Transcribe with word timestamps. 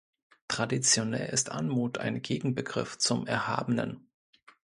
Traditionell 0.47 1.29
ist 1.31 1.51
Anmut 1.51 1.99
ein 1.99 2.23
Gegenbegriff 2.23 2.97
zum 2.97 3.27
Erhabenen. 3.27 4.09